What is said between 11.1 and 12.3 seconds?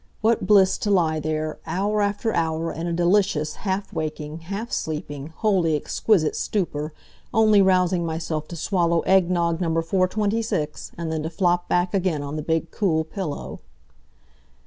then to flop back again